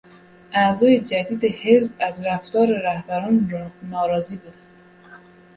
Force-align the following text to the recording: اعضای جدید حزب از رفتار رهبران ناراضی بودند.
اعضای 0.53 0.99
جدید 0.99 1.43
حزب 1.45 1.91
از 1.99 2.25
رفتار 2.25 2.67
رهبران 2.67 3.51
ناراضی 3.83 4.37
بودند. 4.37 4.81